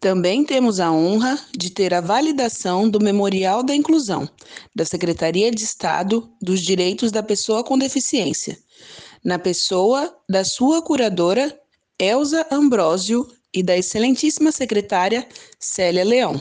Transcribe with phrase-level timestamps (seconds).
[0.00, 4.28] Também temos a honra de ter a validação do Memorial da Inclusão,
[4.74, 8.58] da Secretaria de Estado dos Direitos da Pessoa com Deficiência,
[9.24, 11.58] na pessoa da sua curadora,
[11.98, 15.26] Elza Ambrósio, e da excelentíssima secretária
[15.58, 16.38] Célia Leão.